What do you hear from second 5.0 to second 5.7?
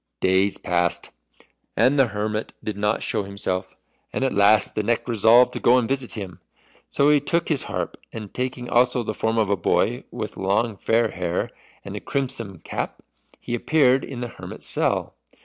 resolved to